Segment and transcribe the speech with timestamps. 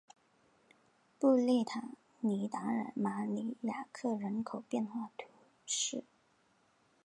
[1.19, 1.83] 布列塔
[2.21, 5.27] 尼达尔马尼亚克人口变化图
[5.67, 6.03] 示